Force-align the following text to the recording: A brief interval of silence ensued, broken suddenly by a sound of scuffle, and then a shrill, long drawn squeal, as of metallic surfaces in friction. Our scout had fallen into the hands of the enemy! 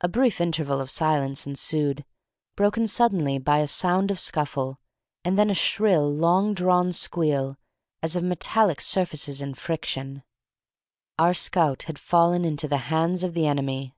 A 0.00 0.08
brief 0.08 0.40
interval 0.40 0.80
of 0.80 0.90
silence 0.90 1.46
ensued, 1.46 2.06
broken 2.56 2.86
suddenly 2.86 3.36
by 3.36 3.58
a 3.58 3.66
sound 3.66 4.10
of 4.10 4.18
scuffle, 4.18 4.80
and 5.26 5.38
then 5.38 5.50
a 5.50 5.54
shrill, 5.54 6.10
long 6.10 6.54
drawn 6.54 6.90
squeal, 6.94 7.58
as 8.02 8.16
of 8.16 8.24
metallic 8.24 8.80
surfaces 8.80 9.42
in 9.42 9.52
friction. 9.52 10.22
Our 11.18 11.34
scout 11.34 11.82
had 11.82 11.98
fallen 11.98 12.46
into 12.46 12.66
the 12.66 12.78
hands 12.88 13.22
of 13.22 13.34
the 13.34 13.46
enemy! 13.46 13.94